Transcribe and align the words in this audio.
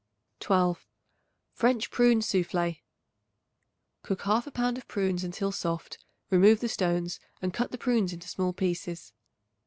12. 0.39 0.87
French 1.53 1.91
Prune 1.91 2.21
Soufflé. 2.21 2.81
Cook 4.01 4.21
1/2 4.21 4.51
pound 4.51 4.77
of 4.79 4.87
prunes 4.87 5.23
until 5.23 5.51
soft; 5.51 6.03
remove 6.31 6.59
the 6.59 6.67
stones 6.67 7.19
and 7.39 7.53
cut 7.53 7.69
the 7.69 7.77
prunes 7.77 8.11
into 8.11 8.27
small 8.27 8.51
pieces. 8.51 9.13